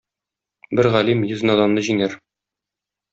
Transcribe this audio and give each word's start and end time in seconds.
Бер 0.79 0.87
галим 0.95 1.21
йөз 1.31 1.43
наданны 1.49 1.83
җиңәр. 1.91 2.17